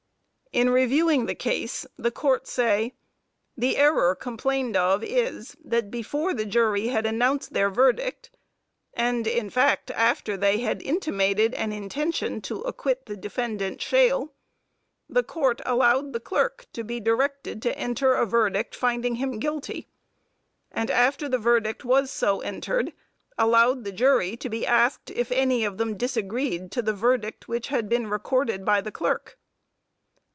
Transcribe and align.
In 0.53 0.69
reviewing 0.69 1.27
the 1.27 1.33
case 1.35 1.85
the 1.97 2.11
Court 2.11 2.45
say: 2.45 2.93
"The 3.55 3.77
error 3.77 4.13
complained 4.15 4.75
of 4.75 5.01
is, 5.01 5.55
that 5.63 5.89
before 5.89 6.33
the 6.33 6.43
jury 6.43 6.87
had 6.87 7.05
announced 7.05 7.53
their 7.53 7.69
verdict, 7.69 8.29
and 8.93 9.25
in 9.27 9.49
fact 9.49 9.91
after 9.91 10.35
they 10.35 10.57
had 10.57 10.81
intimated 10.81 11.53
an 11.53 11.71
intention 11.71 12.41
to 12.41 12.59
acquit 12.63 13.05
the 13.05 13.15
defendant, 13.15 13.81
Shule, 13.81 14.33
the 15.07 15.23
Court 15.23 15.61
allowed 15.65 16.11
the 16.11 16.19
clerk 16.19 16.65
to 16.73 16.83
be 16.83 16.99
directed 16.99 17.61
to 17.61 17.77
enter 17.79 18.11
a 18.13 18.25
verdict 18.25 18.75
finding 18.75 19.15
him 19.15 19.39
guilty, 19.39 19.87
and 20.69 20.91
after 20.91 21.29
the 21.29 21.37
verdict 21.37 21.85
was 21.85 22.11
so 22.11 22.41
entered, 22.41 22.91
allowed 23.37 23.85
the 23.85 23.93
jury 23.93 24.35
to 24.35 24.49
be 24.49 24.67
asked 24.67 25.11
if 25.11 25.31
any 25.31 25.63
of 25.63 25.77
them 25.77 25.95
disagreed 25.95 26.73
to 26.73 26.81
the 26.81 26.91
verdict 26.91 27.47
which 27.47 27.69
had 27.69 27.87
been 27.87 28.07
recorded 28.07 28.65
by 28.65 28.81
the 28.81 28.91
clerk. 28.91 29.37